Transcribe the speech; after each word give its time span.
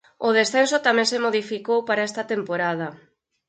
O 0.27 0.29
descenso 0.39 0.77
tamén 0.87 1.07
se 1.11 1.21
modificou 1.25 1.79
para 1.87 2.05
esta 2.09 2.23
temporada. 2.33 2.87